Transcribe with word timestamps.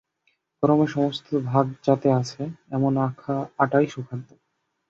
গরমে 0.63 0.87
সমস্ত 0.87 1.27
ভাগ 1.43 1.65
যাতে 1.85 2.07
আছে, 2.19 2.41
এমন 2.71 2.93
আটাই 3.59 3.85
সুখাদ্য। 3.87 4.29